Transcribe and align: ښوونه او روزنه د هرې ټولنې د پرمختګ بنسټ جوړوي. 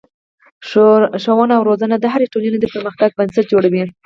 ښوونه 1.23 1.53
او 1.57 1.63
روزنه 1.69 1.95
د 1.99 2.05
هرې 2.13 2.27
ټولنې 2.33 2.57
د 2.59 2.65
پرمختګ 2.73 3.09
بنسټ 3.19 3.45
جوړوي. 3.53 3.83